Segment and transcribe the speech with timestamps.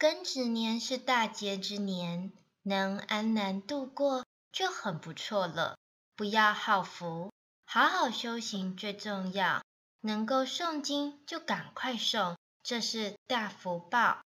[0.00, 5.76] 庚子年是大劫之年能安然度过就很不错了
[6.16, 7.30] 不要好福
[7.66, 9.62] 好好修行最重要
[10.00, 14.22] 能够诵经就赶快诵这是大福报。